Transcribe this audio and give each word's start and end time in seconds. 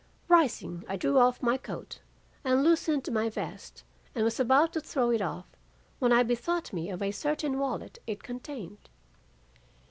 Rising, 0.29 0.83
I 0.87 0.95
drew 0.97 1.19
off 1.19 1.43
my 1.43 1.57
coat, 1.57 1.99
unloosened 2.43 3.11
my 3.13 3.29
vest 3.29 3.83
and 4.15 4.23
was 4.23 4.39
about 4.39 4.73
to 4.73 4.81
throw 4.81 5.11
it 5.11 5.21
off, 5.21 5.45
when 5.99 6.11
I 6.11 6.23
bethought 6.23 6.73
me 6.73 6.89
of 6.89 7.03
a 7.03 7.11
certain 7.11 7.59
wallet 7.59 7.99
it 8.07 8.23
contained. 8.23 8.89